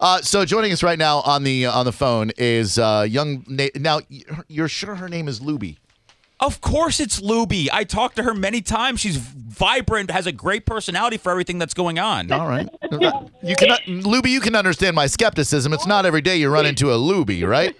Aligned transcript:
Uh, 0.00 0.20
so 0.20 0.44
joining 0.44 0.72
us 0.72 0.82
right 0.82 0.98
now 0.98 1.20
on 1.20 1.44
the 1.44 1.66
on 1.66 1.84
the 1.84 1.92
phone 1.92 2.30
is 2.36 2.78
uh, 2.78 3.06
young. 3.08 3.44
Na- 3.48 3.68
now 3.76 4.00
you're 4.48 4.68
sure 4.68 4.96
her 4.96 5.08
name 5.08 5.28
is 5.28 5.40
Luby. 5.40 5.76
Of 6.40 6.60
course 6.60 7.00
it's 7.00 7.20
Luby. 7.20 7.68
I 7.72 7.84
talked 7.84 8.16
to 8.16 8.22
her 8.24 8.34
many 8.34 8.60
times. 8.60 9.00
She's 9.00 9.16
vibrant, 9.16 10.10
has 10.10 10.26
a 10.26 10.32
great 10.32 10.66
personality 10.66 11.16
for 11.16 11.30
everything 11.30 11.58
that's 11.58 11.74
going 11.74 11.98
on. 11.98 12.30
All 12.32 12.48
right. 12.48 12.68
You 13.42 13.56
can 13.56 13.68
Luby, 14.02 14.30
you 14.30 14.40
can 14.40 14.54
understand 14.56 14.96
my 14.96 15.06
skepticism. 15.06 15.74
It's 15.74 15.86
not 15.86 16.06
every 16.06 16.22
day 16.22 16.36
you 16.36 16.48
run 16.48 16.64
into 16.64 16.90
a 16.90 16.96
Luby, 16.96 17.46
right? 17.46 17.76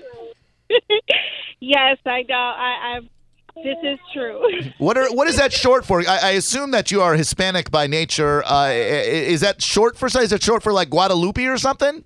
yes, 1.60 1.96
I 2.04 2.22
know. 2.28 2.34
I, 2.34 2.96
I've 2.96 3.08
this 3.56 3.76
is 3.82 3.98
true. 4.12 4.40
What 4.78 4.98
are 4.98 5.08
what 5.14 5.28
is 5.28 5.36
that 5.36 5.52
short 5.52 5.84
for? 5.86 6.00
I, 6.00 6.18
I 6.22 6.30
assume 6.30 6.72
that 6.72 6.90
you 6.90 7.00
are 7.00 7.14
Hispanic 7.14 7.70
by 7.70 7.86
nature. 7.86 8.44
Uh, 8.44 8.70
is 8.72 9.40
that 9.40 9.62
short 9.62 9.96
for? 9.96 10.06
Is 10.06 10.30
that 10.30 10.42
short 10.42 10.62
for 10.62 10.72
like 10.72 10.90
Guadalupe 10.90 11.44
or 11.46 11.58
something? 11.58 12.04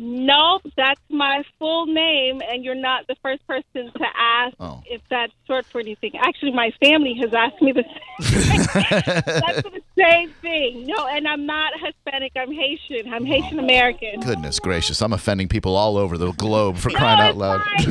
Nope, 0.00 0.62
that's 0.76 1.00
my 1.10 1.42
full 1.58 1.86
name, 1.86 2.40
and 2.48 2.64
you're 2.64 2.76
not 2.76 3.08
the 3.08 3.16
first 3.20 3.44
person 3.48 3.90
to 3.92 4.04
ask 4.16 4.54
oh. 4.60 4.80
if 4.86 5.02
that's 5.10 5.32
short 5.48 5.66
for 5.66 5.80
anything. 5.80 6.12
Actually, 6.16 6.52
my 6.52 6.70
family 6.80 7.14
has 7.20 7.34
asked 7.34 7.60
me 7.60 7.72
the 7.72 7.82
same. 7.82 8.20
that's 9.26 9.62
the 9.62 9.82
same 9.98 10.30
thing. 10.40 10.86
No, 10.86 11.08
and 11.08 11.26
I'm 11.26 11.46
not 11.46 11.72
Hispanic. 11.84 12.30
I'm 12.36 12.52
Haitian. 12.52 13.12
I'm 13.12 13.24
Haitian 13.24 13.58
American. 13.58 14.20
Goodness 14.20 14.60
gracious, 14.60 15.02
I'm 15.02 15.12
offending 15.12 15.48
people 15.48 15.74
all 15.74 15.96
over 15.96 16.16
the 16.16 16.30
globe 16.30 16.76
for 16.76 16.90
crying 16.90 17.18
out 17.18 17.36
loud. 17.36 17.60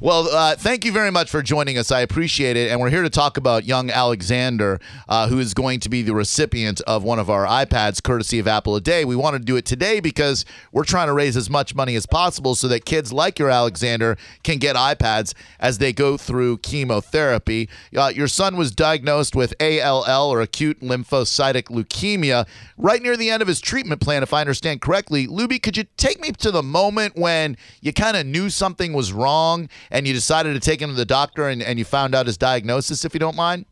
well, 0.00 0.30
uh, 0.30 0.56
thank 0.56 0.86
you 0.86 0.92
very 0.92 1.10
much 1.10 1.30
for 1.30 1.42
joining 1.42 1.76
us. 1.76 1.92
I 1.92 2.00
appreciate 2.00 2.56
it, 2.56 2.70
and 2.70 2.80
we're 2.80 2.88
here 2.88 3.02
to 3.02 3.10
talk 3.10 3.36
about 3.36 3.66
young 3.66 3.90
Alexander, 3.90 4.80
uh, 5.10 5.28
who 5.28 5.38
is 5.38 5.52
going 5.52 5.78
to 5.80 5.90
be 5.90 6.00
the 6.00 6.14
recipient 6.14 6.80
of 6.82 7.04
one 7.04 7.18
of 7.18 7.28
our 7.28 7.44
iPads, 7.44 8.02
courtesy 8.02 8.38
of 8.38 8.48
Apple 8.48 8.76
a 8.76 8.80
Day. 8.80 9.04
We 9.04 9.14
want 9.14 9.34
to 9.34 9.40
do 9.40 9.56
it 9.56 9.66
today 9.66 9.89
because 9.98 10.44
we're 10.70 10.84
trying 10.84 11.08
to 11.08 11.12
raise 11.12 11.36
as 11.36 11.50
much 11.50 11.74
money 11.74 11.96
as 11.96 12.06
possible 12.06 12.54
so 12.54 12.68
that 12.68 12.84
kids 12.84 13.12
like 13.12 13.38
your 13.38 13.50
Alexander 13.50 14.16
can 14.44 14.58
get 14.58 14.76
iPads 14.76 15.34
as 15.58 15.78
they 15.78 15.92
go 15.92 16.16
through 16.16 16.58
chemotherapy. 16.58 17.68
Uh, 17.96 18.12
your 18.14 18.28
son 18.28 18.56
was 18.56 18.70
diagnosed 18.70 19.34
with 19.34 19.54
ALL 19.60 20.30
or 20.30 20.40
acute 20.40 20.80
lymphocytic 20.80 21.64
leukemia 21.64 22.46
right 22.76 23.02
near 23.02 23.16
the 23.16 23.30
end 23.30 23.42
of 23.42 23.48
his 23.48 23.60
treatment 23.60 24.00
plan, 24.00 24.22
if 24.22 24.32
I 24.32 24.40
understand 24.40 24.80
correctly. 24.80 25.26
Luby, 25.26 25.60
could 25.60 25.76
you 25.76 25.84
take 25.96 26.20
me 26.20 26.30
to 26.32 26.50
the 26.50 26.62
moment 26.62 27.16
when 27.16 27.56
you 27.80 27.92
kind 27.92 28.16
of 28.16 28.26
knew 28.26 28.50
something 28.50 28.92
was 28.92 29.12
wrong 29.12 29.68
and 29.90 30.06
you 30.06 30.12
decided 30.12 30.54
to 30.54 30.60
take 30.60 30.80
him 30.80 30.90
to 30.90 30.96
the 30.96 31.04
doctor 31.04 31.48
and, 31.48 31.62
and 31.62 31.78
you 31.78 31.84
found 31.84 32.14
out 32.14 32.26
his 32.26 32.36
diagnosis, 32.36 33.04
if 33.04 33.14
you 33.14 33.20
don't 33.20 33.36
mind? 33.36 33.64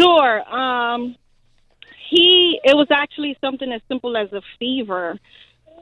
Sure. 0.00 0.42
Um, 0.54 1.16
he 2.10 2.60
it 2.64 2.76
was 2.76 2.88
actually 2.90 3.36
something 3.40 3.70
as 3.72 3.80
simple 3.88 4.16
as 4.16 4.32
a 4.32 4.42
fever. 4.58 5.18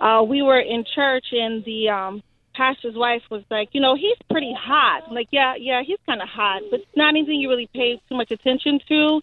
Uh, 0.01 0.23
we 0.23 0.43
were 0.43 0.61
in 0.61 0.84
church 0.95 1.27
and 1.33 1.65
the 1.65 1.89
um, 1.89 2.23
pastor's 2.55 2.95
wife 2.95 3.23
was 3.31 3.43
like, 3.51 3.71
you 3.73 3.81
know, 3.81 3.97
he's 3.97 4.17
pretty 4.31 4.55
hot. 4.56 5.03
I'm 5.09 5.15
like, 5.15 5.29
yeah, 5.31 5.55
yeah, 5.59 5.83
he's 5.84 5.99
kind 6.06 6.21
of 6.21 6.29
hot, 6.29 6.62
but 6.71 6.81
it's 6.81 6.97
not 6.97 7.09
anything 7.09 7.41
you 7.41 7.49
really 7.49 7.69
pay 7.75 8.01
too 8.09 8.17
much 8.17 8.31
attention 8.31 8.79
to. 8.89 9.21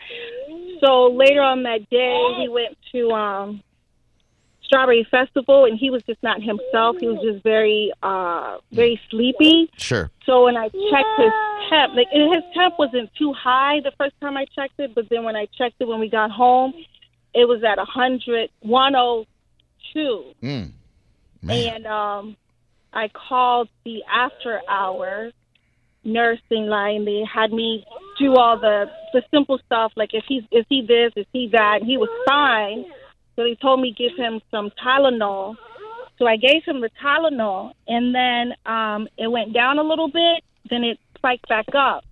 So 0.83 1.07
later 1.07 1.41
on 1.41 1.63
that 1.63 1.89
day, 1.89 2.19
he 2.37 2.49
went 2.49 2.77
to 2.91 3.11
um, 3.11 3.63
Strawberry 4.63 5.07
Festival, 5.09 5.65
and 5.65 5.77
he 5.77 5.89
was 5.89 6.01
just 6.03 6.21
not 6.23 6.41
himself. 6.41 6.97
He 6.99 7.07
was 7.07 7.19
just 7.21 7.43
very, 7.43 7.93
uh, 8.03 8.57
very 8.71 8.99
sleepy. 9.09 9.69
Sure. 9.77 10.11
So 10.25 10.45
when 10.45 10.57
I 10.57 10.69
checked 10.69 11.15
his 11.17 11.31
temp, 11.69 11.93
like 11.95 12.07
his 12.11 12.43
temp 12.53 12.75
wasn't 12.79 13.09
too 13.15 13.31
high 13.31 13.79
the 13.81 13.91
first 13.97 14.15
time 14.19 14.35
I 14.35 14.45
checked 14.55 14.79
it, 14.79 14.95
but 14.95 15.07
then 15.09 15.23
when 15.23 15.35
I 15.35 15.47
checked 15.57 15.75
it 15.79 15.87
when 15.87 15.99
we 15.99 16.09
got 16.09 16.31
home, 16.31 16.73
it 17.35 17.47
was 17.47 17.63
at 17.63 17.77
100, 17.77 18.49
102. 18.61 20.23
Mm, 20.41 20.71
and 21.47 21.85
um, 21.85 22.37
I 22.93 23.09
called 23.09 23.69
the 23.83 24.03
after 24.11 24.61
hours 24.67 25.33
nursing 26.03 26.67
line. 26.67 27.03
They 27.03 27.23
had 27.31 27.51
me 27.51 27.85
do 28.17 28.35
all 28.35 28.57
the 28.57 28.89
the 29.13 29.21
simple 29.31 29.59
stuff 29.65 29.91
like 29.95 30.13
if 30.13 30.23
he's 30.27 30.43
is 30.51 30.65
he 30.69 30.81
this, 30.81 31.11
is 31.15 31.25
he 31.33 31.49
that. 31.51 31.81
And 31.81 31.89
he 31.89 31.97
was 31.97 32.09
fine. 32.25 32.85
So 33.35 33.43
they 33.43 33.55
told 33.55 33.81
me 33.81 33.93
give 33.95 34.15
him 34.17 34.41
some 34.49 34.71
Tylenol. 34.83 35.55
So 36.17 36.25
I 36.25 36.37
gave 36.37 36.63
him 36.63 36.79
the 36.79 36.89
Tylenol, 37.03 37.73
and 37.87 38.15
then 38.15 38.53
um, 38.65 39.09
it 39.17 39.29
went 39.29 39.53
down 39.53 39.77
a 39.79 39.83
little 39.83 40.07
bit. 40.07 40.43
Then 40.69 40.85
it 40.85 40.97
spiked 41.17 41.49
back 41.49 41.65
up. 41.75 42.05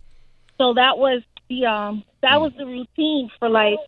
So 0.58 0.74
that 0.74 0.98
was 0.98 1.24
the 1.48 1.66
um, 1.66 2.04
that 2.22 2.42
was 2.42 2.52
the 2.58 2.66
routine 2.66 3.32
for 3.40 3.48
like 3.50 3.80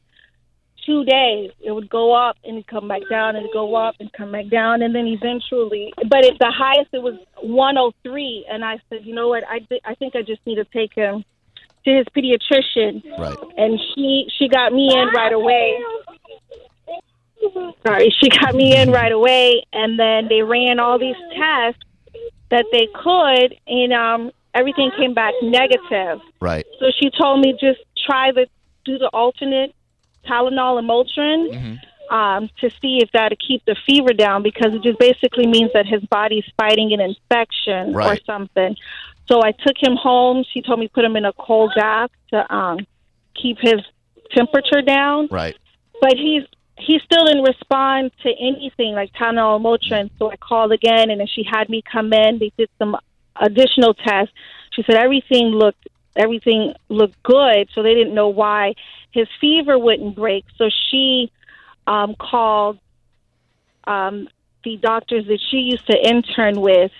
two 0.85 1.03
days. 1.05 1.51
It 1.63 1.71
would 1.71 1.89
go 1.89 2.13
up 2.13 2.37
and 2.43 2.65
come 2.67 2.87
back 2.87 3.01
down 3.09 3.35
and 3.35 3.47
go 3.53 3.75
up 3.75 3.95
and 3.99 4.11
come 4.13 4.31
back 4.31 4.49
down. 4.49 4.81
And 4.81 4.93
then 4.93 5.07
eventually, 5.07 5.93
but 5.97 6.25
at 6.25 6.37
the 6.39 6.51
highest, 6.55 6.89
it 6.93 7.01
was 7.01 7.15
103. 7.41 8.45
And 8.49 8.63
I 8.63 8.79
said, 8.89 8.99
you 9.03 9.15
know 9.15 9.27
what? 9.27 9.43
I, 9.49 9.59
th- 9.59 9.81
I 9.85 9.95
think 9.95 10.15
I 10.15 10.21
just 10.21 10.45
need 10.45 10.55
to 10.55 10.65
take 10.65 10.93
him 10.93 11.23
to 11.85 11.91
his 11.91 12.05
pediatrician. 12.15 13.03
Right. 13.17 13.37
And 13.57 13.79
she, 13.93 14.27
she 14.37 14.47
got 14.47 14.73
me 14.73 14.91
in 14.93 15.09
right 15.09 15.33
away. 15.33 15.79
Sorry, 17.85 18.13
she 18.21 18.29
got 18.29 18.55
me 18.55 18.75
in 18.75 18.91
right 18.91 19.11
away. 19.11 19.65
And 19.73 19.99
then 19.99 20.27
they 20.27 20.41
ran 20.41 20.79
all 20.79 20.99
these 20.99 21.15
tests 21.37 21.81
that 22.49 22.65
they 22.71 22.87
could. 22.93 23.55
And, 23.67 23.93
um, 23.93 24.31
everything 24.55 24.89
came 24.97 25.13
back 25.13 25.33
negative. 25.43 26.21
Right. 26.39 26.65
So 26.79 26.87
she 26.99 27.11
told 27.11 27.41
me 27.41 27.51
just 27.59 27.81
try 28.05 28.31
the 28.31 28.47
do 28.85 28.97
the 28.97 29.09
alternate 29.13 29.75
Tylenol 30.25 30.79
and 30.79 30.89
Motrin 30.89 31.51
mm-hmm. 31.51 32.15
um, 32.15 32.49
to 32.61 32.69
see 32.81 32.99
if 33.01 33.09
that'll 33.13 33.37
keep 33.37 33.63
the 33.65 33.75
fever 33.85 34.13
down 34.13 34.43
because 34.43 34.73
it 34.73 34.81
just 34.83 34.99
basically 34.99 35.47
means 35.47 35.71
that 35.73 35.85
his 35.85 36.03
body's 36.05 36.45
fighting 36.57 36.93
an 36.93 37.01
infection 37.01 37.93
right. 37.93 38.19
or 38.19 38.23
something. 38.25 38.75
So 39.27 39.43
I 39.43 39.51
took 39.51 39.75
him 39.81 39.95
home. 39.95 40.43
She 40.53 40.61
told 40.61 40.79
me 40.79 40.87
put 40.87 41.03
him 41.03 41.15
in 41.15 41.25
a 41.25 41.33
cold 41.33 41.73
bath 41.75 42.11
to 42.29 42.53
um, 42.53 42.85
keep 43.33 43.57
his 43.59 43.81
temperature 44.31 44.81
down. 44.81 45.27
Right. 45.31 45.57
But 46.01 46.13
he's 46.15 46.43
he 46.77 46.99
still 47.05 47.25
didn't 47.25 47.43
respond 47.43 48.11
to 48.23 48.29
anything 48.29 48.93
like 48.93 49.13
Tylenol, 49.13 49.55
and 49.55 49.65
Motrin. 49.65 50.09
So 50.19 50.29
I 50.29 50.35
called 50.35 50.73
again, 50.73 51.09
and 51.09 51.19
then 51.19 51.27
she 51.27 51.43
had 51.49 51.69
me 51.69 51.81
come 51.89 52.11
in. 52.11 52.37
They 52.39 52.51
did 52.57 52.69
some 52.77 52.97
additional 53.41 53.93
tests. 53.93 54.33
She 54.73 54.83
said 54.83 54.95
everything 54.95 55.47
looked 55.47 55.87
everything 56.15 56.73
looked 56.89 57.21
good, 57.23 57.69
so 57.73 57.83
they 57.83 57.93
didn't 57.93 58.15
know 58.15 58.29
why 58.29 58.73
his 59.11 59.27
fever 59.39 59.77
wouldn't 59.77 60.15
break. 60.15 60.45
So 60.57 60.69
she 60.89 61.31
um, 61.87 62.15
called 62.15 62.79
um, 63.85 64.27
the 64.63 64.77
doctors 64.77 65.25
that 65.27 65.39
she 65.51 65.57
used 65.57 65.85
to 65.87 65.97
intern 65.97 66.61
with, 66.61 66.91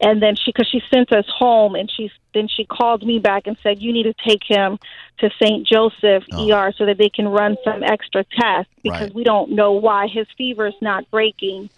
and 0.00 0.22
then 0.22 0.36
she 0.36 0.50
because 0.50 0.68
she 0.68 0.82
sent 0.92 1.12
us 1.12 1.26
home, 1.28 1.74
and 1.74 1.90
she 1.90 2.10
then 2.34 2.48
she 2.48 2.64
called 2.64 3.04
me 3.04 3.18
back 3.18 3.46
and 3.46 3.56
said 3.62 3.80
you 3.80 3.92
need 3.92 4.04
to 4.04 4.14
take 4.26 4.42
him 4.44 4.78
to 5.18 5.30
St. 5.40 5.66
Joseph 5.66 6.24
oh. 6.32 6.50
ER 6.50 6.72
so 6.76 6.86
that 6.86 6.98
they 6.98 7.08
can 7.08 7.28
run 7.28 7.56
some 7.64 7.82
extra 7.82 8.24
tests 8.24 8.72
because 8.82 9.00
right. 9.02 9.14
we 9.14 9.24
don't 9.24 9.52
know 9.52 9.72
why 9.72 10.08
his 10.08 10.26
fever 10.36 10.66
is 10.66 10.74
not 10.80 11.08
breaking. 11.10 11.70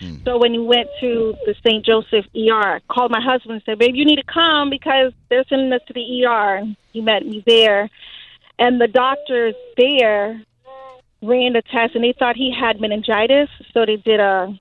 Hmm. 0.00 0.16
So 0.24 0.38
when 0.38 0.52
we 0.52 0.58
went 0.58 0.88
to 1.00 1.34
the 1.46 1.54
St. 1.66 1.84
Joseph 1.84 2.26
ER, 2.34 2.76
I 2.76 2.80
called 2.88 3.10
my 3.10 3.20
husband 3.20 3.54
and 3.54 3.62
said, 3.64 3.78
"Babe, 3.78 3.94
you 3.94 4.04
need 4.04 4.16
to 4.16 4.24
come 4.24 4.70
because 4.70 5.12
they're 5.28 5.44
sending 5.48 5.72
us 5.72 5.82
to 5.86 5.92
the 5.92 6.24
ER." 6.24 6.62
He 6.92 7.00
met 7.00 7.26
me 7.26 7.42
there, 7.46 7.90
and 8.58 8.80
the 8.80 8.88
doctors 8.88 9.54
there 9.76 10.40
ran 11.22 11.54
the 11.54 11.62
test, 11.62 11.94
and 11.94 12.04
they 12.04 12.12
thought 12.12 12.36
he 12.36 12.52
had 12.52 12.80
meningitis, 12.80 13.48
so 13.72 13.86
they 13.86 13.96
did 13.96 14.20
a 14.20 14.58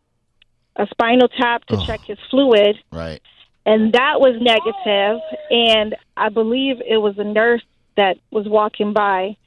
a 0.76 0.88
spinal 0.88 1.28
tap 1.28 1.64
to 1.66 1.76
oh. 1.76 1.86
check 1.86 2.02
his 2.02 2.18
fluid. 2.32 2.80
Right. 2.92 3.22
And 3.66 3.94
that 3.94 4.20
was 4.20 4.36
negative, 4.42 5.22
and 5.50 5.96
I 6.18 6.30
believe 6.30 6.82
it 6.82 6.98
was 6.98 7.18
a 7.18 7.24
nurse 7.24 7.64
that 7.96 8.18
was 8.32 8.48
walking 8.48 8.92
by 8.92 9.38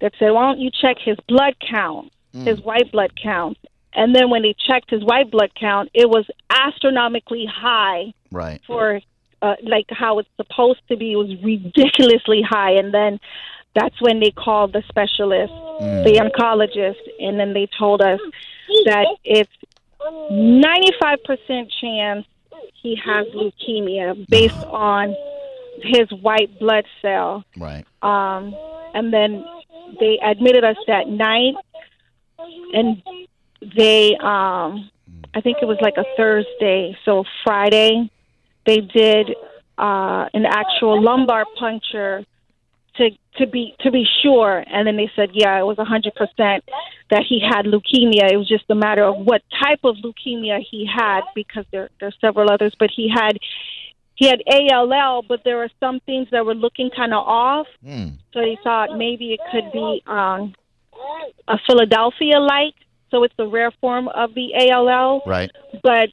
that 0.00 0.12
said, 0.18 0.30
"Why 0.30 0.46
don't 0.46 0.60
you 0.60 0.70
check 0.70 0.98
his 0.98 1.16
blood 1.28 1.54
count, 1.60 2.12
mm. 2.34 2.44
his 2.44 2.60
white 2.60 2.92
blood 2.92 3.12
count?" 3.20 3.56
And 3.94 4.14
then 4.14 4.30
when 4.30 4.42
they 4.42 4.54
checked 4.66 4.90
his 4.90 5.04
white 5.04 5.30
blood 5.30 5.52
count, 5.58 5.90
it 5.94 6.08
was 6.08 6.26
astronomically 6.50 7.46
high. 7.46 8.14
Right. 8.30 8.60
For 8.66 9.00
uh, 9.42 9.54
like 9.62 9.86
how 9.90 10.18
it's 10.18 10.28
supposed 10.36 10.80
to 10.88 10.96
be, 10.96 11.12
it 11.12 11.16
was 11.16 11.34
ridiculously 11.42 12.42
high. 12.48 12.72
And 12.72 12.94
then 12.94 13.20
that's 13.74 14.00
when 14.00 14.20
they 14.20 14.30
called 14.30 14.72
the 14.72 14.82
specialist, 14.88 15.52
mm. 15.52 16.04
the 16.04 16.20
oncologist, 16.20 17.00
and 17.18 17.38
then 17.38 17.52
they 17.52 17.68
told 17.78 18.02
us 18.02 18.20
that 18.84 19.06
it's 19.24 19.50
95% 20.30 21.70
chance 21.80 22.26
he 22.74 22.96
has 23.04 23.26
leukemia 23.28 24.28
based 24.28 24.64
on 24.66 25.14
his 25.82 26.10
white 26.20 26.58
blood 26.58 26.84
cell. 27.00 27.44
Right. 27.56 27.84
Um, 28.02 28.54
and 28.94 29.12
then 29.12 29.44
they 30.00 30.18
admitted 30.22 30.64
us 30.64 30.76
that 30.86 31.08
night, 31.08 31.54
and 32.74 33.02
they 33.76 34.16
um 34.20 34.90
I 35.34 35.40
think 35.40 35.58
it 35.62 35.66
was 35.66 35.78
like 35.80 35.96
a 35.96 36.04
Thursday, 36.16 36.96
so 37.04 37.24
Friday 37.44 38.10
they 38.66 38.80
did 38.80 39.30
uh 39.78 40.28
an 40.34 40.46
actual 40.46 41.02
lumbar 41.02 41.44
puncture 41.58 42.24
to 42.96 43.10
to 43.38 43.46
be 43.46 43.74
to 43.80 43.90
be 43.90 44.04
sure, 44.22 44.62
and 44.66 44.86
then 44.86 44.96
they 44.96 45.10
said, 45.16 45.30
yeah, 45.32 45.58
it 45.58 45.64
was 45.64 45.78
a 45.78 45.84
hundred 45.84 46.14
percent 46.14 46.64
that 47.10 47.24
he 47.28 47.40
had 47.40 47.64
leukemia. 47.64 48.30
It 48.30 48.36
was 48.36 48.48
just 48.48 48.64
a 48.68 48.74
matter 48.74 49.04
of 49.04 49.16
what 49.16 49.42
type 49.62 49.80
of 49.84 49.96
leukemia 49.96 50.60
he 50.70 50.86
had 50.86 51.22
because 51.34 51.64
there 51.72 51.88
there's 52.00 52.16
several 52.20 52.50
others, 52.50 52.74
but 52.78 52.90
he 52.94 53.08
had 53.08 53.38
he 54.14 54.26
had 54.26 54.42
ALL, 54.46 55.22
but 55.22 55.42
there 55.44 55.56
were 55.56 55.70
some 55.80 56.00
things 56.00 56.28
that 56.30 56.44
were 56.44 56.54
looking 56.54 56.90
kind 56.94 57.14
of 57.14 57.26
off. 57.26 57.66
Mm. 57.84 58.18
So 58.32 58.40
they 58.40 58.58
thought 58.62 58.96
maybe 58.96 59.32
it 59.32 59.40
could 59.50 59.72
be 59.72 60.02
um, 60.06 60.54
a 61.48 61.58
Philadelphia 61.66 62.38
like. 62.38 62.74
So 63.12 63.22
it's 63.22 63.34
a 63.38 63.46
rare 63.46 63.70
form 63.80 64.08
of 64.08 64.34
the 64.34 64.54
ALL, 64.72 65.22
Right. 65.26 65.50
but 65.84 66.08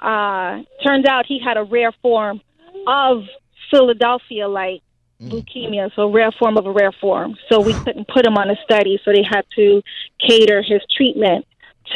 uh, 0.00 0.62
turns 0.82 1.04
out 1.04 1.26
he 1.26 1.38
had 1.38 1.56
a 1.58 1.64
rare 1.64 1.92
form 2.00 2.40
of 2.86 3.24
Philadelphia 3.70 4.48
like 4.48 4.80
leukemia, 5.20 5.90
so 5.96 6.10
rare 6.10 6.30
form 6.32 6.56
of 6.56 6.66
a 6.66 6.70
rare 6.72 6.92
form. 6.92 7.34
So 7.50 7.60
we 7.60 7.72
couldn't 7.72 8.08
put 8.08 8.24
him 8.26 8.36
on 8.38 8.50
a 8.50 8.56
study, 8.64 9.00
so 9.04 9.12
they 9.12 9.22
had 9.28 9.44
to 9.56 9.82
cater 10.26 10.62
his 10.62 10.80
treatment 10.96 11.44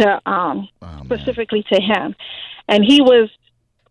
to 0.00 0.20
um, 0.31 0.69
Oh, 0.82 1.00
specifically 1.04 1.64
to 1.72 1.81
him, 1.81 2.14
and 2.69 2.84
he 2.84 3.00
was 3.00 3.31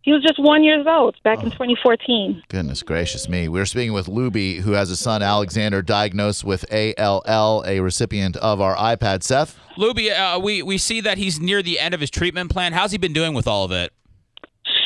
he 0.07 0.13
was 0.13 0.23
just 0.23 0.39
one 0.39 0.63
years 0.63 0.87
old 0.87 1.21
back 1.23 1.43
in 1.43 1.51
2014. 1.51 2.43
Goodness 2.47 2.81
gracious 2.81 3.27
me. 3.27 3.49
We're 3.49 3.65
speaking 3.65 3.91
with 3.91 4.07
Luby, 4.07 4.61
who 4.61 4.71
has 4.71 4.89
a 4.89 4.95
son, 4.95 5.21
Alexander, 5.21 5.81
diagnosed 5.81 6.45
with 6.45 6.63
ALL, 6.71 7.65
a 7.67 7.81
recipient 7.81 8.37
of 8.37 8.61
our 8.61 8.73
iPad. 8.77 9.21
Seth? 9.21 9.59
Luby, 9.77 10.17
uh, 10.17 10.39
we 10.39 10.63
we 10.63 10.77
see 10.77 11.01
that 11.01 11.17
he's 11.17 11.41
near 11.41 11.61
the 11.61 11.77
end 11.77 11.93
of 11.93 11.99
his 11.99 12.09
treatment 12.09 12.49
plan. 12.49 12.71
How's 12.71 12.93
he 12.93 12.97
been 12.97 13.11
doing 13.11 13.33
with 13.33 13.47
all 13.47 13.65
of 13.65 13.73
it? 13.73 13.91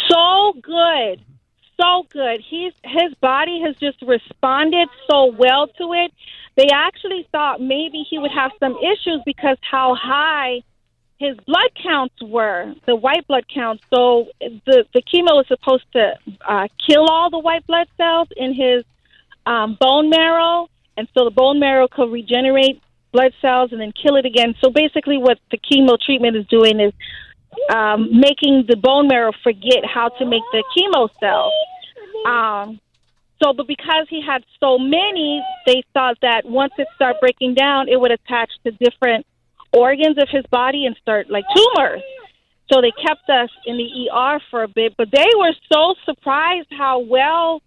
so 0.10 0.54
good, 0.62 1.24
so 1.80 2.08
good. 2.10 2.42
He's 2.50 2.74
his 2.84 3.14
body 3.22 3.62
has 3.64 3.76
just 3.78 4.02
responded 4.02 4.90
so 5.08 5.36
well 5.38 5.68
to 5.68 5.94
it. 5.94 6.12
They 6.58 6.68
actually 6.74 7.28
thought 7.32 7.62
maybe 7.62 8.04
he 8.10 8.18
would 8.18 8.32
have 8.32 8.52
some 8.60 8.76
issues 8.78 9.22
because 9.24 9.58
how 9.62 9.96
high 9.96 10.64
his 11.22 11.38
blood 11.46 11.70
counts 11.82 12.16
were, 12.22 12.74
the 12.88 12.96
white 12.96 13.28
blood 13.28 13.46
counts. 13.54 13.84
So 13.94 14.26
the 14.40 14.86
the 14.94 15.04
chemo 15.04 15.42
is 15.42 15.48
supposed 15.48 15.86
to 15.94 16.18
uh, 16.48 16.68
kill 16.90 17.06
all 17.06 17.30
the 17.30 17.40
white 17.40 17.66
blood 17.68 17.88
cells 17.96 18.28
in 18.36 18.56
his 18.56 18.84
um, 19.46 19.78
bone 19.80 20.10
marrow, 20.10 20.68
and 20.98 21.08
so 21.14 21.26
the 21.26 21.32
bone 21.32 21.60
marrow 21.60 21.88
could 21.88 22.12
regenerate 22.12 22.82
blood 23.12 23.34
cells 23.40 23.72
and 23.72 23.80
then 23.80 23.94
kill 23.94 24.16
it 24.16 24.26
again. 24.26 24.56
So 24.64 24.72
basically, 24.72 25.18
what 25.18 25.38
the 25.52 25.60
chemo 25.60 25.96
treatment 26.04 26.36
is 26.38 26.48
doing 26.48 26.80
is 26.80 26.94
um, 27.70 28.20
making 28.20 28.66
the 28.68 28.76
bone 28.76 29.08
marrow 29.08 29.32
forget 29.44 29.86
how 29.86 30.10
to 30.10 30.26
make 30.26 30.44
the 30.52 30.64
chemo 30.74 31.08
cells. 31.20 31.54
Um, 32.26 32.80
so, 33.44 33.54
but 33.54 33.68
because 33.68 34.08
he 34.10 34.22
had 34.26 34.44
so 34.60 34.78
many, 34.78 35.42
they 35.66 35.84
thought 35.94 36.18
that 36.22 36.46
once 36.46 36.74
it 36.78 36.88
started 36.96 37.20
breaking 37.20 37.56
down, 37.56 37.90
it 37.90 38.00
would 38.00 38.12
attach 38.12 38.52
to 38.64 38.72
different 38.72 39.26
organs 39.74 40.18
of 40.18 40.28
his 40.30 40.46
body 40.52 40.86
and 40.86 40.96
start 41.02 41.30
like 41.30 41.46
tumors. 41.56 42.02
So 42.72 42.82
they 42.82 42.92
kept 42.92 43.30
us 43.30 43.50
in 43.66 43.78
the 43.78 44.10
ER 44.10 44.40
for 44.50 44.64
a 44.64 44.68
bit, 44.68 44.96
but 44.98 45.10
they 45.12 45.28
were 45.38 45.54
so 45.72 45.96
surprised 46.06 46.70
how 46.72 47.00
well 47.00 47.62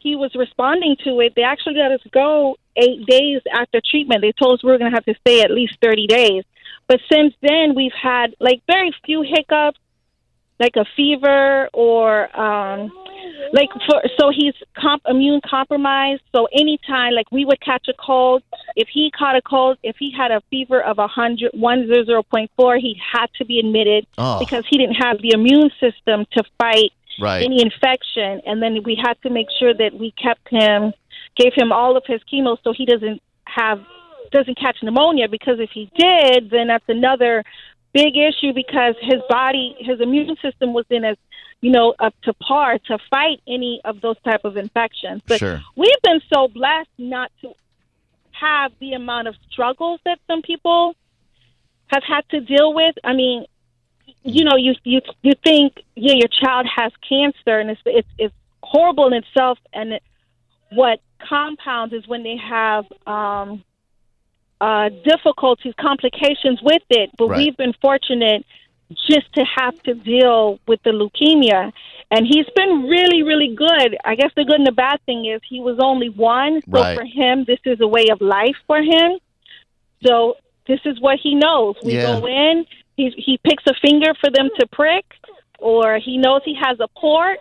he 0.00 0.16
was 0.16 0.32
responding 0.34 0.96
to 1.04 1.20
it. 1.20 1.34
They 1.36 1.42
actually 1.42 1.76
let 1.76 1.92
us 1.92 2.00
go 2.12 2.56
eight 2.76 3.06
days 3.06 3.42
after 3.52 3.80
treatment. 3.88 4.22
They 4.22 4.32
told 4.32 4.58
us 4.58 4.64
we 4.64 4.70
were 4.70 4.78
going 4.78 4.90
to 4.90 4.96
have 4.96 5.04
to 5.04 5.14
stay 5.20 5.42
at 5.42 5.50
least 5.50 5.76
30 5.80 6.06
days. 6.06 6.44
But 6.88 7.00
since 7.12 7.34
then, 7.42 7.74
we've 7.76 7.92
had 8.00 8.34
like 8.40 8.62
very 8.66 8.92
few 9.04 9.22
hiccups, 9.22 9.78
like 10.58 10.74
a 10.76 10.84
fever 10.96 11.68
or 11.72 12.36
um, 12.38 12.90
like 13.52 13.68
for 13.86 14.02
so 14.18 14.30
he's 14.34 14.54
comp- 14.76 15.02
immune 15.08 15.40
compromised. 15.48 16.22
So 16.34 16.46
anytime 16.52 17.12
like 17.14 17.30
we 17.32 17.44
would 17.44 17.60
catch 17.60 17.86
a 17.88 17.94
cold, 17.94 18.42
if 18.76 18.88
he 18.92 19.10
caught 19.16 19.36
a 19.36 19.42
cold, 19.42 19.78
if 19.82 19.96
he 19.98 20.12
had 20.16 20.30
a 20.30 20.40
fever 20.50 20.80
of 20.82 20.98
a 20.98 21.06
hundred 21.06 21.52
one 21.54 21.86
zero 21.86 22.04
zero 22.04 22.22
point 22.22 22.50
four, 22.56 22.76
he 22.76 22.96
had 23.12 23.26
to 23.38 23.44
be 23.44 23.58
admitted 23.58 24.06
Oh. 24.18 24.38
because 24.38 24.64
he 24.70 24.78
didn't 24.78 24.96
have 24.96 25.20
the 25.22 25.32
immune 25.32 25.70
system 25.80 26.26
to 26.32 26.44
fight 26.58 26.92
Right. 27.20 27.44
any 27.44 27.60
infection. 27.60 28.40
And 28.46 28.62
then 28.62 28.82
we 28.84 28.94
had 29.02 29.14
to 29.24 29.30
make 29.30 29.48
sure 29.58 29.74
that 29.74 29.92
we 29.94 30.12
kept 30.12 30.48
him, 30.48 30.92
gave 31.36 31.52
him 31.54 31.70
all 31.72 31.96
of 31.96 32.04
his 32.06 32.20
chemo 32.32 32.56
so 32.64 32.72
he 32.72 32.86
doesn't 32.86 33.20
have 33.46 33.80
doesn't 34.32 34.58
catch 34.58 34.76
pneumonia 34.82 35.28
because 35.28 35.58
if 35.58 35.70
he 35.70 35.90
did, 35.98 36.50
then 36.50 36.68
that's 36.68 36.84
another 36.88 37.42
big 37.92 38.16
issue 38.16 38.52
because 38.54 38.94
his 39.02 39.20
body, 39.28 39.74
his 39.80 40.00
immune 40.00 40.36
system 40.40 40.72
wasn't 40.72 41.04
as, 41.04 41.16
you 41.60 41.70
know, 41.70 41.94
up 41.98 42.14
to 42.22 42.32
par 42.34 42.78
to 42.86 42.98
fight 43.10 43.40
any 43.46 43.80
of 43.84 44.00
those 44.00 44.16
type 44.24 44.44
of 44.44 44.56
infections. 44.56 45.22
But 45.26 45.38
Sure. 45.38 45.60
we've 45.76 46.02
been 46.02 46.20
so 46.32 46.48
blessed 46.48 46.88
not 46.98 47.30
to 47.42 47.54
have 48.32 48.72
the 48.80 48.94
amount 48.94 49.28
of 49.28 49.36
struggles 49.50 50.00
that 50.04 50.18
some 50.26 50.40
people 50.42 50.94
have 51.88 52.02
had 52.02 52.26
to 52.30 52.40
deal 52.40 52.72
with. 52.72 52.94
I 53.04 53.12
mean, 53.12 53.44
you 54.22 54.44
know, 54.44 54.56
you 54.56 54.74
you 54.84 55.00
you 55.22 55.32
think 55.44 55.82
yeah, 55.96 56.14
your 56.14 56.28
child 56.28 56.66
has 56.74 56.92
cancer, 57.06 57.58
and 57.58 57.70
it's 57.70 57.80
it's 57.84 58.08
it's 58.18 58.34
horrible 58.62 59.08
in 59.08 59.14
itself. 59.14 59.58
And 59.72 59.94
it, 59.94 60.02
what 60.70 61.00
compounds 61.28 61.92
is 61.92 62.06
when 62.08 62.22
they 62.22 62.36
have 62.36 62.86
um, 63.06 63.62
uh, 64.60 64.88
difficulties, 65.04 65.74
complications 65.78 66.60
with 66.62 66.82
it. 66.90 67.10
But 67.18 67.28
Right. 67.28 67.36
we've 67.38 67.56
been 67.56 67.74
fortunate 67.80 68.46
just 69.08 69.32
to 69.34 69.44
have 69.56 69.80
to 69.84 69.94
deal 69.94 70.58
with 70.66 70.82
the 70.82 70.90
leukemia, 70.90 71.72
and 72.10 72.26
he's 72.26 72.46
been 72.56 72.88
really, 72.88 73.22
really 73.22 73.54
good. 73.54 73.96
I 74.04 74.14
guess 74.16 74.30
the 74.34 74.44
good 74.44 74.56
and 74.56 74.66
the 74.66 74.72
bad 74.72 75.00
thing 75.06 75.26
is 75.26 75.40
he 75.48 75.60
was 75.60 75.78
only 75.80 76.08
one, 76.08 76.60
so 76.62 76.80
Right. 76.82 76.98
for 76.98 77.04
him, 77.04 77.44
this 77.44 77.60
is 77.64 77.80
a 77.80 77.86
way 77.86 78.08
of 78.10 78.20
life 78.20 78.56
for 78.66 78.82
him. 78.82 79.18
So 80.04 80.36
this 80.66 80.80
is 80.84 81.00
what 81.00 81.18
he 81.22 81.34
knows. 81.34 81.76
We 81.84 81.94
Yeah. 81.94 82.18
go 82.20 82.26
in, 82.26 82.66
he 82.96 83.10
he 83.10 83.38
picks 83.38 83.64
a 83.66 83.74
finger 83.74 84.14
for 84.14 84.30
them 84.30 84.50
to 84.58 84.66
prick, 84.66 85.04
or 85.58 85.98
he 85.98 86.16
knows 86.16 86.42
he 86.44 86.54
has 86.54 86.80
a 86.80 86.88
port, 86.88 87.38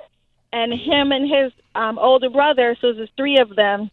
and 0.54 0.74
him 0.74 1.12
and 1.12 1.28
his 1.28 1.52
um, 1.76 1.98
older 2.00 2.30
brother. 2.30 2.76
So 2.82 2.94
there's 2.94 3.10
three 3.18 3.38
of 3.38 3.56
them, 3.56 3.90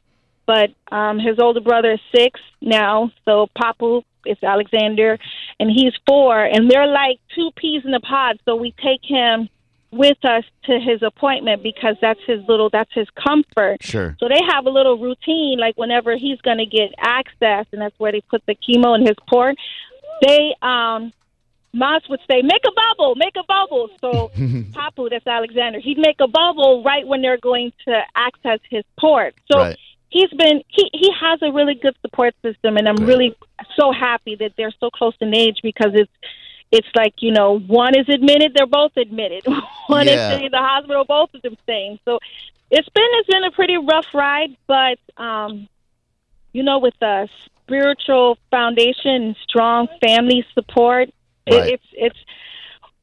but 0.46 0.70
um, 0.90 1.18
his 1.18 1.38
older 1.38 1.60
brother 1.60 1.92
is 1.92 2.00
six 2.14 2.40
now. 2.60 3.10
So 3.24 3.48
Papu 3.58 4.02
is 4.24 4.38
Alexander, 4.42 5.18
and 5.58 5.70
he's 5.70 5.92
four, 6.06 6.42
and 6.44 6.70
they're 6.70 6.86
like 6.86 7.18
two 7.34 7.50
peas 7.56 7.82
in 7.84 7.94
a 7.94 8.00
pod. 8.00 8.38
So 8.44 8.56
we 8.56 8.72
take 8.82 9.00
him 9.02 9.48
with 9.92 10.18
us 10.24 10.44
to 10.64 10.78
his 10.78 11.00
appointment 11.02 11.62
because 11.62 11.96
that's 12.02 12.20
his 12.26 12.40
little 12.48 12.68
that's 12.70 12.92
his 12.92 13.08
comfort. 13.10 13.82
Sure. 13.82 14.16
So 14.20 14.28
they 14.28 14.40
have 14.50 14.66
a 14.66 14.70
little 14.70 14.98
routine, 14.98 15.58
like 15.58 15.76
whenever 15.76 16.16
he's 16.16 16.40
going 16.42 16.58
to 16.58 16.66
get 16.66 16.92
access, 16.98 17.66
and 17.72 17.80
that's 17.80 17.98
where 17.98 18.12
they 18.12 18.20
put 18.20 18.42
the 18.46 18.54
chemo 18.56 18.94
in 18.98 19.06
his 19.06 19.16
port. 19.28 19.56
They, 20.22 20.54
um, 20.62 21.12
Moss 21.72 22.02
would 22.08 22.20
say, 22.30 22.42
"Make 22.42 22.62
a 22.66 22.72
bubble, 22.72 23.14
make 23.16 23.34
a 23.36 23.44
bubble." 23.44 23.88
So 24.00 24.30
Papu, 24.36 25.08
that's 25.10 25.26
Alexander, 25.26 25.78
he'd 25.78 25.98
make 25.98 26.16
a 26.20 26.28
bubble 26.28 26.82
right 26.82 27.06
when 27.06 27.22
they're 27.22 27.38
going 27.38 27.72
to 27.86 28.00
access 28.14 28.60
his 28.70 28.84
port. 28.98 29.34
So 29.50 29.58
Right. 29.58 29.78
he's 30.08 30.30
been 30.30 30.62
he 30.68 30.88
he 30.92 31.10
has 31.20 31.40
a 31.42 31.52
really 31.52 31.74
good 31.74 31.94
support 32.02 32.34
system, 32.42 32.76
and 32.76 32.88
I'm 32.88 32.96
Good. 32.96 33.08
really 33.08 33.36
so 33.78 33.92
happy 33.92 34.34
that 34.36 34.52
they're 34.56 34.72
so 34.80 34.90
close 34.90 35.14
in 35.20 35.34
age 35.34 35.58
because 35.62 35.92
it's. 35.94 36.12
It's 36.72 36.88
like 36.96 37.14
you 37.18 37.30
know, 37.30 37.60
one 37.60 37.96
is 37.96 38.08
admitted, 38.08 38.52
they're 38.52 38.66
both 38.66 38.90
admitted. 38.96 39.44
one 39.86 40.08
Yeah. 40.08 40.32
is 40.34 40.42
in 40.42 40.50
the 40.50 40.58
hospital, 40.58 41.04
both 41.04 41.32
of 41.32 41.40
them 41.42 41.56
staying. 41.62 42.00
So 42.04 42.18
it's 42.72 42.88
been 42.88 43.06
it's 43.12 43.28
been 43.28 43.44
a 43.44 43.52
pretty 43.52 43.76
rough 43.76 44.12
ride, 44.12 44.56
but 44.66 44.98
um, 45.16 45.68
you 46.52 46.64
know, 46.64 46.80
with 46.80 47.00
a 47.02 47.28
spiritual 47.62 48.36
foundation, 48.50 49.36
strong 49.48 49.86
family 50.00 50.44
support, 50.54 51.08
it, 51.46 51.74
it's 51.74 51.84
it's 51.92 52.18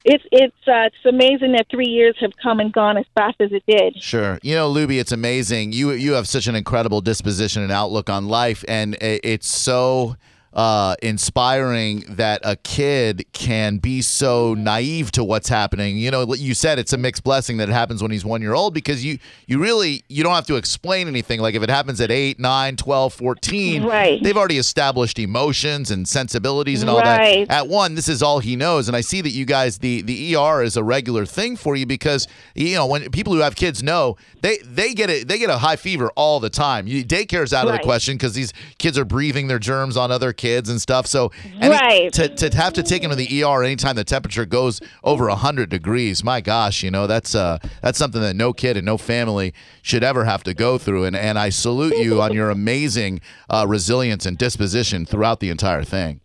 it's 0.03 0.23
it's 0.33 0.67
uh, 0.67 0.87
it's 0.87 1.05
amazing 1.05 1.53
that 1.53 1.67
three 1.71 1.87
years 1.87 2.17
have 2.19 2.33
come 2.35 2.59
and 2.59 2.73
gone 2.73 2.97
as 2.97 3.05
fast 3.15 3.37
as 3.39 3.53
it 3.53 3.63
did. 3.65 4.03
Sure. 4.03 4.39
You 4.43 4.55
know, 4.55 4.69
Luby, 4.71 4.99
it's 4.99 5.13
amazing. 5.13 5.71
You 5.71 5.91
you 5.91 6.11
have 6.13 6.27
such 6.27 6.47
an 6.47 6.55
incredible 6.55 6.99
disposition 6.99 7.63
and 7.63 7.71
outlook 7.71 8.09
on 8.09 8.27
life, 8.27 8.65
and 8.67 8.97
it's 8.99 9.47
so 9.47 10.17
uh, 10.53 10.95
inspiring 11.01 12.03
that 12.09 12.39
a 12.43 12.55
kid 12.57 13.25
can 13.33 13.77
be 13.77 14.01
so 14.03 14.53
naive 14.53 15.11
to 15.11 15.23
what's 15.23 15.49
happening. 15.49 15.97
You 15.97 16.11
know, 16.11 16.31
you 16.35 16.53
said 16.53 16.77
it's 16.77 16.93
a 16.93 16.97
mixed 16.97 17.23
blessing 17.23 17.57
that 17.57 17.69
it 17.69 17.71
happens 17.71 18.03
when 18.03 18.11
he's 18.11 18.23
one 18.23 18.41
year 18.41 18.53
old 18.53 18.73
because 18.75 19.03
you 19.03 19.17
you 19.47 19.57
really 19.59 20.03
you 20.09 20.21
don't 20.23 20.35
have 20.35 20.45
to 20.47 20.55
explain 20.55 21.07
anything. 21.07 21.39
Like 21.39 21.55
if 21.55 21.63
it 21.63 21.69
happens 21.69 21.99
at 22.01 22.11
8, 22.11 22.39
9, 22.39 22.75
12, 22.75 23.13
14, 23.13 23.83
Right. 23.83 24.21
they've 24.21 24.37
already 24.37 24.59
established 24.59 25.17
emotions 25.17 25.89
and 25.89 26.07
sensibilities 26.07 26.81
and 26.81 26.89
all 26.89 26.99
Right. 27.01 27.47
that. 27.47 27.53
At 27.63 27.67
one, 27.67 27.95
this 27.95 28.07
is 28.07 28.21
all 28.21 28.37
he 28.39 28.55
knows, 28.55 28.87
and 28.87 28.95
I 28.95 29.01
see 29.01 29.21
that 29.21 29.31
you 29.31 29.45
guys 29.45 29.79
the 29.79 30.03
the 30.03 30.35
ER 30.35 30.61
is 30.61 30.77
a 30.77 30.83
regular 30.83 31.25
thing 31.25 31.55
for 31.57 31.75
you 31.75 31.87
because 31.87 32.27
you 32.53 32.75
know 32.75 32.85
when 32.85 33.09
people 33.09 33.33
who 33.33 33.39
have 33.39 33.55
kids 33.55 33.81
know 33.81 34.17
they 34.41 34.57
they 34.63 34.93
get 34.93 35.09
it 35.09 35.27
they 35.27 35.39
get 35.39 35.49
a 35.49 35.57
high 35.57 35.77
fever 35.77 36.11
all 36.15 36.39
the 36.39 36.51
time. 36.51 36.85
You, 36.85 37.03
daycare's 37.03 37.53
out 37.53 37.65
of 37.65 37.73
the 37.73 37.79
question 37.79 38.15
because 38.17 38.33
these 38.35 38.53
kids 38.77 38.99
are 38.99 39.05
breathing 39.05 39.47
their 39.47 39.57
germs 39.57 39.97
on 39.97 40.11
other 40.11 40.31
kids 40.31 40.42
and 40.43 40.81
stuff. 40.81 41.07
So 41.07 41.31
any, 41.59 41.69
Right. 41.73 42.13
to 42.13 42.29
to 42.29 42.55
have 42.55 42.73
to 42.73 42.83
take 42.83 43.03
him 43.03 43.09
to 43.09 43.15
the 43.15 43.43
ER 43.43 43.63
anytime 43.63 43.95
the 43.95 44.03
temperature 44.03 44.45
goes 44.45 44.81
over 45.03 45.29
hundred 45.29 45.69
degrees, 45.69 46.23
my 46.23 46.41
gosh, 46.41 46.83
you 46.83 46.91
know 46.91 47.07
that's 47.07 47.35
uh 47.35 47.57
that's 47.81 47.97
something 47.97 48.21
that 48.21 48.35
no 48.35 48.53
kid 48.53 48.77
and 48.77 48.85
no 48.85 48.97
family 48.97 49.53
should 49.81 50.03
ever 50.03 50.25
have 50.25 50.43
to 50.43 50.53
go 50.53 50.77
through. 50.77 51.05
And 51.05 51.15
and 51.15 51.39
I 51.39 51.49
salute 51.49 51.97
you 51.97 52.21
on 52.21 52.33
your 52.33 52.49
amazing 52.49 53.21
uh, 53.49 53.65
resilience 53.67 54.25
and 54.25 54.37
disposition 54.37 55.05
throughout 55.05 55.39
the 55.39 55.49
entire 55.49 55.83
thing. 55.83 56.19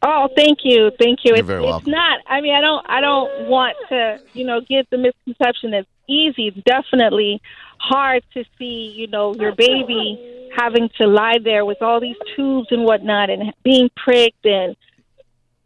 Oh, 0.00 0.28
thank 0.36 0.60
you, 0.62 0.92
thank 1.00 1.24
you. 1.24 1.30
You're 1.30 1.38
it's, 1.38 1.46
very 1.46 1.64
it's 1.66 1.86
not. 1.86 2.20
I 2.28 2.40
mean, 2.40 2.54
I 2.54 2.60
don't. 2.60 2.86
I 2.88 3.00
don't 3.00 3.48
want 3.48 3.76
to, 3.88 4.20
you 4.32 4.44
know, 4.44 4.60
give 4.60 4.86
the 4.90 4.98
misconception 4.98 5.74
it's 5.74 5.88
easy. 6.08 6.48
It's 6.48 6.58
definitely 6.64 7.42
hard 7.78 8.22
to 8.34 8.44
see, 8.58 8.92
you 8.96 9.08
know, 9.08 9.34
your 9.34 9.54
baby 9.54 10.37
having 10.58 10.88
to 10.98 11.06
lie 11.06 11.38
there 11.42 11.64
with 11.64 11.80
all 11.80 12.00
these 12.00 12.16
tubes 12.34 12.68
and 12.70 12.84
whatnot, 12.84 13.30
and 13.30 13.52
being 13.64 13.88
pricked, 13.96 14.44
and 14.44 14.76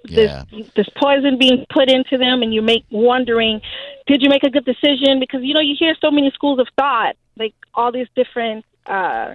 Yeah. 0.04 0.44
this 0.50 0.66
this 0.76 0.88
poison 1.00 1.38
being 1.38 1.64
put 1.72 1.90
into 1.90 2.18
them, 2.18 2.42
and 2.42 2.52
you 2.52 2.62
make 2.62 2.84
wondering, 2.90 3.60
did 4.06 4.22
you 4.22 4.28
make 4.28 4.44
a 4.44 4.50
good 4.50 4.64
decision? 4.64 5.20
Because 5.20 5.40
you 5.42 5.54
know, 5.54 5.60
you 5.60 5.74
hear 5.78 5.94
so 6.00 6.10
many 6.10 6.30
schools 6.32 6.58
of 6.58 6.68
thought, 6.78 7.14
like 7.38 7.54
all 7.74 7.92
these 7.92 8.08
different. 8.14 8.64
uh 8.86 9.34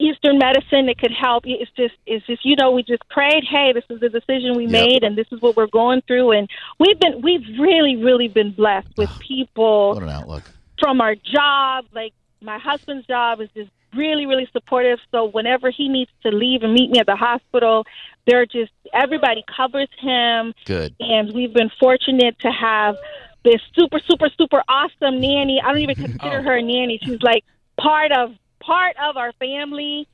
Eastern 0.00 0.38
medicine 0.38 0.86
that 0.86 0.96
could 0.98 1.10
help. 1.10 1.42
It's 1.44 1.70
just, 1.76 1.94
it's 2.06 2.24
just, 2.24 2.44
you 2.44 2.54
know, 2.54 2.70
we 2.70 2.84
just 2.84 3.02
prayed. 3.10 3.42
Hey, 3.50 3.72
this 3.72 3.82
is 3.90 3.98
the 3.98 4.08
decision 4.08 4.54
we 4.54 4.62
Yep. 4.64 4.70
made, 4.70 5.02
and 5.02 5.18
this 5.18 5.26
is 5.32 5.42
what 5.42 5.56
we're 5.56 5.66
going 5.66 6.02
through. 6.06 6.30
And 6.38 6.48
we've 6.78 6.98
been, 7.00 7.20
we've 7.20 7.42
really, 7.58 7.96
really 7.96 8.28
been 8.28 8.52
blessed 8.52 8.86
with 8.96 9.10
people 9.26 9.94
What 9.94 10.04
an 10.04 10.08
outlook. 10.08 10.52
from 10.78 11.00
our 11.00 11.16
job. 11.16 11.86
Like 11.92 12.12
my 12.42 12.58
husband's 12.58 13.06
job 13.06 13.40
is 13.40 13.48
just 13.54 13.70
really, 13.94 14.26
really 14.26 14.48
supportive. 14.52 14.98
So 15.10 15.26
whenever 15.26 15.70
he 15.70 15.88
needs 15.88 16.10
to 16.22 16.30
leave 16.30 16.62
and 16.62 16.72
meet 16.74 16.90
me 16.90 16.98
at 16.98 17.06
the 17.06 17.16
hospital, 17.16 17.84
they're 18.26 18.46
just 18.46 18.70
everybody 18.92 19.44
covers 19.56 19.88
him, 19.98 20.54
Good. 20.66 20.94
and 21.00 21.32
we've 21.32 21.52
been 21.54 21.70
fortunate 21.80 22.38
to 22.40 22.50
have 22.50 22.96
this 23.44 23.60
super, 23.78 23.98
super, 24.06 24.28
super 24.36 24.62
awesome 24.68 25.20
nanny. 25.20 25.60
I 25.64 25.68
don't 25.72 25.78
even 25.80 25.96
oh. 25.98 26.02
consider 26.06 26.38
Oh. 26.38 26.42
her 26.42 26.56
a 26.58 26.62
nanny. 26.62 26.98
She's 27.02 27.22
like 27.22 27.44
part 27.80 28.12
of 28.12 28.34
part 28.60 28.96
of 29.02 29.16
our 29.16 29.32
family. 29.34 30.06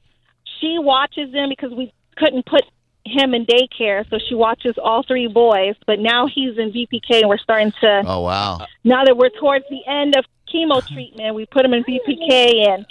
She 0.61 0.79
watches 0.79 1.33
them 1.33 1.49
because 1.49 1.73
we 1.73 1.93
couldn't 2.17 2.47
put 2.47 2.63
him 3.07 3.35
in 3.35 3.45
daycare, 3.45 4.09
so 4.09 4.19
she 4.29 4.35
watches 4.35 4.77
all 4.83 5.03
three 5.03 5.27
boys. 5.27 5.75
But 5.87 5.99
now 5.99 6.27
he's 6.27 6.57
in 6.57 6.73
VPK, 6.73 7.21
and 7.21 7.29
we're 7.29 7.39
starting 7.39 7.73
to 7.81 8.03
Oh 8.07 8.21
wow. 8.21 8.67
now 8.85 9.05
that 9.05 9.17
we're 9.17 9.29
towards 9.31 9.65
the 9.69 9.81
end 9.87 10.17
of 10.17 10.25
chemo 10.55 10.87
treatment, 10.87 11.35
we 11.35 11.47
put 11.47 11.65
him 11.65 11.75
in 11.75 11.83
VPK, 11.85 12.69
and 12.69 12.87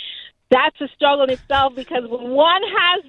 that's 0.51 0.79
a 0.81 0.87
struggle 0.95 1.23
in 1.23 1.29
itself 1.31 1.73
because 1.75 2.03
when 2.09 2.29
one 2.31 2.61
has 2.77 3.03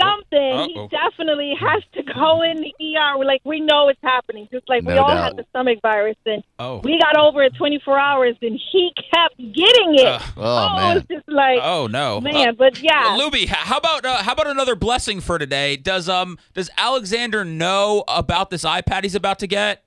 something, 0.00 0.38
Uh-oh. 0.52 0.66
he 0.66 0.88
definitely 0.96 1.52
has 1.60 1.82
to 1.92 2.02
go 2.02 2.40
in 2.42 2.56
the 2.62 2.72
ER. 2.96 3.18
We're 3.18 3.24
like, 3.26 3.42
we 3.44 3.60
know 3.60 3.88
it's 3.88 4.00
happening, 4.02 4.48
just 4.50 4.66
like 4.68 4.82
we 4.84 4.94
all 4.94 5.08
doubt. 5.08 5.24
had 5.24 5.36
the 5.36 5.44
stomach 5.50 5.80
virus, 5.82 6.16
and 6.24 6.42
Oh. 6.58 6.78
we 6.82 6.98
got 6.98 7.18
over 7.18 7.42
it 7.42 7.54
24 7.58 7.98
hours, 7.98 8.36
and 8.40 8.58
he 8.72 8.92
kept 9.12 9.36
getting 9.36 9.96
it. 9.98 10.06
Ugh. 10.06 10.22
Oh, 10.38 10.76
man. 10.76 10.96
it's 10.98 11.06
just 11.08 11.28
like, 11.28 11.58
Oh 11.62 11.86
no, 11.86 12.18
man, 12.20 12.54
but 12.56 12.80
yeah. 12.82 13.18
Luby, 13.18 13.46
how 13.46 13.76
about 13.76 14.06
uh, 14.06 14.22
how 14.22 14.32
about 14.32 14.46
another 14.46 14.74
blessing 14.76 15.20
for 15.20 15.38
today? 15.38 15.76
Does 15.76 16.08
um 16.08 16.38
does 16.54 16.70
Alexander 16.78 17.44
know 17.44 18.04
about 18.08 18.48
this 18.50 18.64
iPad 18.64 19.02
he's 19.02 19.14
about 19.14 19.38
to 19.40 19.46
get? 19.46 19.84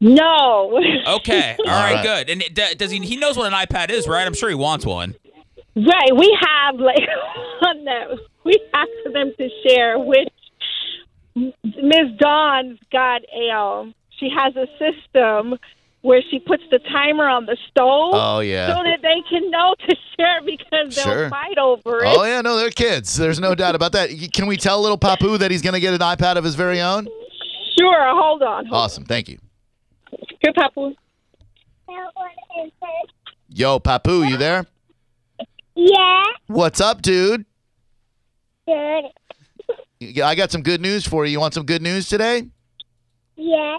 No. 0.00 0.78
Okay, 1.06 1.56
all 1.58 1.64
All 1.70 1.80
right, 1.80 1.94
right. 1.94 2.04
good. 2.04 2.30
And 2.30 2.44
d- 2.54 2.74
does 2.76 2.90
he? 2.90 2.98
He 3.00 3.16
knows 3.16 3.36
what 3.36 3.46
an 3.52 3.58
iPad 3.58 3.90
is, 3.90 4.06
right? 4.06 4.26
I'm 4.26 4.34
sure 4.34 4.48
he 4.48 4.54
wants 4.54 4.84
one. 4.84 5.14
Right, 5.74 6.10
we 6.16 6.38
have 6.40 6.76
like 6.76 6.98
on 7.66 7.84
that. 7.84 8.08
We 8.44 8.58
asked 8.74 8.90
for 9.04 9.12
them 9.12 9.32
to 9.38 9.48
share, 9.66 9.98
which 9.98 10.28
Ms. 11.34 12.16
Dawn's 12.18 12.78
got 12.92 13.22
a. 13.34 13.50
Um, 13.54 13.94
she 14.18 14.28
has 14.34 14.54
a 14.56 14.66
system 14.78 15.58
where 16.02 16.22
she 16.30 16.38
puts 16.38 16.62
the 16.70 16.78
timer 16.78 17.28
on 17.28 17.46
the 17.46 17.56
stove, 17.70 18.12
Oh 18.14 18.38
yeah. 18.40 18.68
so 18.68 18.82
that 18.82 19.00
they 19.02 19.20
can 19.28 19.50
know 19.50 19.74
to 19.88 19.96
share 20.16 20.40
because 20.44 20.94
they'll 20.94 21.04
Sure. 21.04 21.28
fight 21.30 21.58
over 21.58 21.98
it. 22.04 22.14
Oh 22.16 22.24
yeah, 22.24 22.40
no, 22.42 22.56
they're 22.56 22.70
kids. 22.70 23.16
There's 23.16 23.40
no 23.40 23.54
doubt 23.54 23.74
about 23.74 23.92
that. 23.92 24.10
Can 24.32 24.46
we 24.46 24.56
tell 24.56 24.80
little 24.80 24.96
Papu 24.98 25.38
that 25.38 25.50
he's 25.50 25.62
going 25.62 25.74
to 25.74 25.80
get 25.80 25.92
an 25.94 26.00
iPad 26.00 26.36
of 26.36 26.44
his 26.44 26.54
very 26.54 26.80
own? 26.80 27.08
Sure, 27.78 28.14
hold 28.14 28.42
on. 28.42 28.66
Hold 28.66 28.82
Awesome, 28.84 29.04
thank 29.04 29.28
you. 29.28 29.38
On. 30.12 30.18
Here, 30.40 30.52
Papu. 30.52 30.94
Yo, 33.48 33.78
Papu, 33.80 34.28
you 34.28 34.36
there? 34.36 34.66
Yeah, 35.74 36.22
What's 36.46 36.80
up, 36.80 37.02
dude? 37.02 37.44
good. 38.66 39.04
Y- 40.00 40.14
I 40.24 40.34
got 40.34 40.50
some 40.50 40.62
good 40.62 40.80
news 40.80 41.06
for 41.06 41.24
you. 41.26 41.32
You 41.32 41.40
want 41.40 41.54
some 41.54 41.64
good 41.66 41.82
news 41.82 42.08
today? 42.08 42.48
Yeah. 43.36 43.76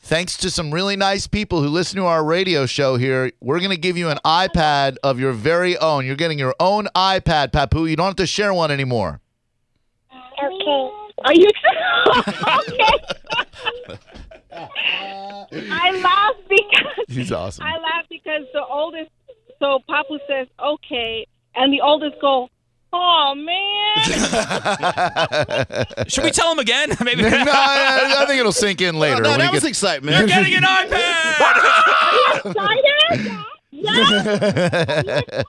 Thanks 0.00 0.36
to 0.38 0.50
some 0.50 0.70
really 0.70 0.96
nice 0.96 1.26
people 1.26 1.62
who 1.62 1.68
listen 1.68 1.96
to 1.96 2.06
our 2.06 2.22
radio 2.24 2.66
show 2.66 2.96
here, 2.96 3.32
we're 3.40 3.58
going 3.58 3.70
to 3.70 3.76
give 3.76 3.96
you 3.98 4.08
an 4.10 4.18
iPad 4.24 4.96
of 5.02 5.18
your 5.18 5.32
very 5.32 5.76
own. 5.78 6.06
You're 6.06 6.16
getting 6.16 6.38
your 6.38 6.54
own 6.60 6.88
iPad, 6.94 7.52
Papu. 7.52 7.88
You 7.88 7.96
don't 7.96 8.06
have 8.06 8.16
to 8.16 8.26
share 8.26 8.52
one 8.54 8.70
anymore. 8.70 9.20
Okay. 10.12 10.90
Are 11.24 11.34
you 11.34 11.50
okay? 12.68 12.92
I 15.52 15.90
laugh 16.02 16.36
because 16.48 17.06
He's 17.08 17.32
awesome. 17.32 17.64
I 17.64 17.76
laugh 17.78 18.04
because 18.08 18.42
the 18.52 18.64
oldest. 18.64 19.10
So 19.58 19.80
Papu 19.88 20.18
says 20.28 20.46
okay, 20.58 21.26
and 21.54 21.72
the 21.72 21.80
oldest 21.82 22.16
go, 22.20 22.48
"Oh 22.92 23.34
man." 23.36 24.04
Should 26.08 26.24
we 26.24 26.30
tell 26.30 26.52
him 26.52 26.58
again? 26.60 26.90
Maybe. 27.04 27.22
no, 27.22 27.28
I, 27.28 28.16
I 28.20 28.26
think 28.26 28.38
it'll 28.40 28.52
sink 28.52 28.80
in 28.80 28.98
later. 28.98 29.20
No, 29.22 29.30
when 29.30 29.38
that 29.40 29.52
was 29.52 29.60
gets- 29.62 29.70
excitement. 29.70 30.16
You're 30.18 30.28
getting 30.28 30.54
an 30.54 30.62
iPad. 30.62 31.34
Excited? 32.44 33.30
Excited? 33.72 35.44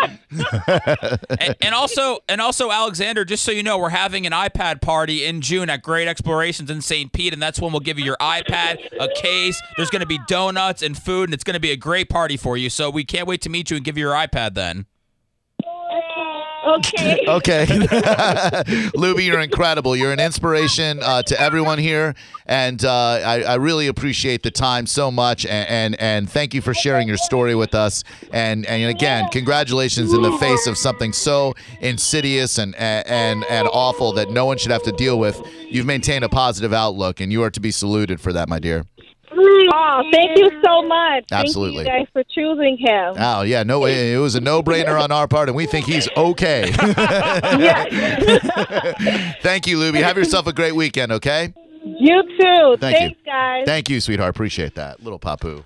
And, 0.00 1.56
and 1.60 1.74
also, 1.74 2.18
and 2.28 2.40
also, 2.40 2.70
Alexander. 2.70 3.24
Just 3.24 3.44
so 3.44 3.52
you 3.52 3.62
know, 3.62 3.78
we're 3.78 3.88
having 3.90 4.26
an 4.26 4.32
iPad 4.32 4.80
party 4.80 5.24
in 5.24 5.40
June 5.40 5.70
at 5.70 5.82
Great 5.82 6.08
Explorations 6.08 6.70
in 6.70 6.80
St. 6.80 7.12
Pete, 7.12 7.32
and 7.32 7.42
that's 7.42 7.60
when 7.60 7.72
we'll 7.72 7.80
give 7.80 7.98
you 7.98 8.04
your 8.04 8.16
iPad, 8.20 8.78
a 8.98 9.08
case. 9.20 9.60
There's 9.76 9.90
going 9.90 10.00
to 10.00 10.06
be 10.06 10.18
donuts 10.26 10.82
and 10.82 10.96
food, 10.96 11.24
and 11.24 11.34
it's 11.34 11.44
going 11.44 11.54
to 11.54 11.60
be 11.60 11.70
a 11.70 11.76
great 11.76 12.08
party 12.08 12.36
for 12.36 12.56
you. 12.56 12.70
So 12.70 12.90
we 12.90 13.04
can't 13.04 13.26
wait 13.26 13.42
to 13.42 13.48
meet 13.48 13.70
you 13.70 13.76
and 13.76 13.84
give 13.84 13.96
you 13.96 14.06
your 14.06 14.14
iPad 14.14 14.54
then. 14.54 14.86
Okay. 16.66 17.24
Okay. 17.36 17.66
Luby, 18.96 19.26
you're 19.26 19.40
incredible. 19.40 19.94
You're 19.94 20.12
an 20.12 20.20
inspiration 20.20 21.00
uh, 21.02 21.22
to 21.24 21.40
everyone 21.40 21.78
here. 21.78 22.14
And 22.46 22.84
uh, 22.84 22.92
I, 22.92 23.42
I 23.42 23.54
really 23.56 23.88
appreciate 23.88 24.42
the 24.42 24.50
time 24.50 24.86
so 24.86 25.10
much. 25.10 25.44
And, 25.44 25.68
and, 25.68 26.00
and 26.00 26.30
thank 26.30 26.54
you 26.54 26.62
for 26.62 26.72
sharing 26.72 27.08
your 27.08 27.16
story 27.18 27.54
with 27.54 27.74
us. 27.74 28.04
And, 28.32 28.64
and 28.66 28.88
again, 28.90 29.28
congratulations 29.30 30.12
in 30.12 30.22
the 30.22 30.32
face 30.38 30.66
of 30.66 30.78
something 30.78 31.12
so 31.12 31.54
insidious 31.80 32.58
and, 32.58 32.74
and, 32.76 33.44
and 33.50 33.68
awful 33.72 34.12
that 34.12 34.30
no 34.30 34.46
one 34.46 34.56
should 34.56 34.72
have 34.72 34.84
to 34.84 34.92
deal 34.92 35.18
with. 35.18 35.40
You've 35.68 35.86
maintained 35.86 36.24
a 36.24 36.28
positive 36.28 36.72
outlook, 36.72 37.20
and 37.20 37.32
you 37.32 37.42
are 37.42 37.50
to 37.50 37.60
be 37.60 37.70
saluted 37.70 38.20
for 38.20 38.32
that, 38.32 38.48
my 38.48 38.60
dear. 38.60 38.84
Oh, 39.78 40.02
thank 40.10 40.38
you 40.38 40.50
so 40.64 40.82
much. 40.82 41.24
Absolutely. 41.30 41.84
Thank 41.84 41.98
you 41.98 42.04
guys 42.06 42.12
for 42.12 42.24
choosing 42.34 42.78
him. 42.78 43.14
Oh, 43.18 43.42
yeah. 43.42 43.62
No. 43.62 43.84
It 43.84 44.16
was 44.16 44.34
a 44.34 44.40
no 44.40 44.62
brainer 44.62 44.98
on 44.98 45.12
our 45.12 45.28
part, 45.28 45.50
and 45.50 45.56
we 45.56 45.66
think 45.66 45.84
he's 45.84 46.08
okay. 46.16 46.70
yes. 47.58 49.36
thank 49.42 49.66
you, 49.66 49.76
Luby. 49.78 50.02
Have 50.02 50.16
yourself 50.16 50.46
a 50.46 50.52
great 50.52 50.74
weekend, 50.74 51.12
okay? 51.12 51.52
You 51.84 52.22
too. 52.40 52.76
Thank 52.80 53.10
you. 53.10 53.16
Guys. 53.24 53.64
Thank 53.66 53.90
you, 53.90 54.00
sweetheart. 54.00 54.30
Appreciate 54.30 54.76
that. 54.76 55.02
Little 55.02 55.18
Papu. 55.18 55.62